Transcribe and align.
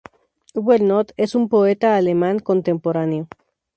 Uwe 0.55 0.75
Nolte 0.87 1.13
es 1.15 1.35
un 1.35 1.47
poeta 1.47 1.95
alemán 1.95 2.39
contemporáneo. 2.39 3.27